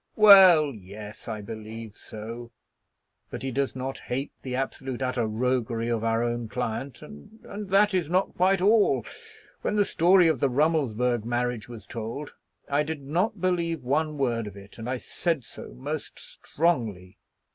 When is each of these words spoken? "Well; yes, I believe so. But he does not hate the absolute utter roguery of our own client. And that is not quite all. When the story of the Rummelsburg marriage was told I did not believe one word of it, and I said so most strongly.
"Well; 0.15 0.71
yes, 0.73 1.27
I 1.27 1.41
believe 1.41 1.95
so. 1.95 2.49
But 3.29 3.43
he 3.43 3.51
does 3.51 3.75
not 3.75 3.99
hate 3.99 4.31
the 4.41 4.55
absolute 4.55 5.03
utter 5.03 5.27
roguery 5.27 5.89
of 5.89 6.03
our 6.03 6.23
own 6.23 6.49
client. 6.49 7.03
And 7.03 7.39
that 7.69 7.93
is 7.93 8.09
not 8.09 8.33
quite 8.33 8.63
all. 8.63 9.05
When 9.61 9.75
the 9.75 9.85
story 9.85 10.27
of 10.27 10.39
the 10.39 10.49
Rummelsburg 10.49 11.23
marriage 11.23 11.69
was 11.69 11.85
told 11.85 12.33
I 12.67 12.81
did 12.81 13.03
not 13.03 13.39
believe 13.39 13.83
one 13.83 14.17
word 14.17 14.47
of 14.47 14.57
it, 14.57 14.79
and 14.79 14.89
I 14.89 14.97
said 14.97 15.43
so 15.43 15.75
most 15.75 16.17
strongly. 16.17 17.19